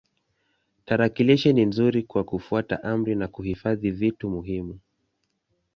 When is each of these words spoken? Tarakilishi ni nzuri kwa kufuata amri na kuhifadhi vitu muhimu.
Tarakilishi 0.85 1.53
ni 1.53 1.65
nzuri 1.65 2.03
kwa 2.03 2.23
kufuata 2.23 2.83
amri 2.83 3.15
na 3.15 3.27
kuhifadhi 3.27 3.91
vitu 3.91 4.29
muhimu. 4.29 4.79